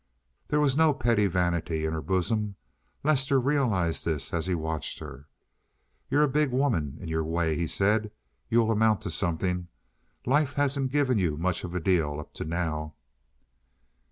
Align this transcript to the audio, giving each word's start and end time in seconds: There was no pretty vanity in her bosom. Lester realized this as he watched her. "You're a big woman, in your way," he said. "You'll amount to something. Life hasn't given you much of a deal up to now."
There 0.47 0.59
was 0.59 0.75
no 0.75 0.95
pretty 0.95 1.27
vanity 1.27 1.85
in 1.85 1.93
her 1.93 2.01
bosom. 2.01 2.55
Lester 3.03 3.39
realized 3.39 4.03
this 4.03 4.33
as 4.33 4.47
he 4.47 4.55
watched 4.55 4.97
her. 4.97 5.27
"You're 6.09 6.23
a 6.23 6.27
big 6.27 6.49
woman, 6.49 6.97
in 6.99 7.07
your 7.07 7.23
way," 7.23 7.55
he 7.55 7.67
said. 7.67 8.09
"You'll 8.49 8.71
amount 8.71 9.01
to 9.01 9.11
something. 9.11 9.67
Life 10.25 10.53
hasn't 10.53 10.91
given 10.91 11.19
you 11.19 11.37
much 11.37 11.63
of 11.63 11.75
a 11.75 11.79
deal 11.79 12.19
up 12.19 12.33
to 12.33 12.45
now." 12.45 12.95